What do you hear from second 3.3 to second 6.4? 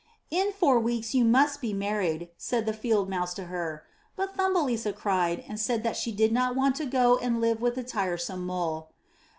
to her. But Thumbelisa cried and said that she did